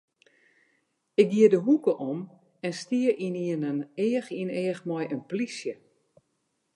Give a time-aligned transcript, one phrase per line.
[1.21, 2.19] Ik gie de hoeke om
[2.65, 3.77] en stie ynienen
[4.07, 5.73] each yn each mei in polysje.